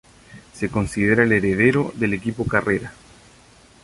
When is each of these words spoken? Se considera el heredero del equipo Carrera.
Se 0.53 0.67
considera 0.67 1.21
el 1.23 1.31
heredero 1.31 1.93
del 1.95 2.15
equipo 2.15 2.47
Carrera. 2.47 2.91